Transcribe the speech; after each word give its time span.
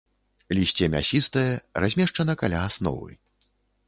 Лісце 0.59 0.87
мясістае, 0.93 1.45
размешчана 1.85 2.33
каля 2.43 2.63
асновы. 2.71 3.11